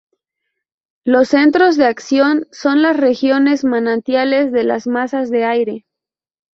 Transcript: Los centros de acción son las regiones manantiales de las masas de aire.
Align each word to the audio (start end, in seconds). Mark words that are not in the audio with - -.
Los 1.05 1.27
centros 1.29 1.77
de 1.77 1.85
acción 1.85 2.47
son 2.51 2.81
las 2.81 2.97
regiones 2.97 3.63
manantiales 3.63 4.51
de 4.51 4.63
las 4.63 4.87
masas 4.87 5.29
de 5.29 5.45
aire. 5.45 5.85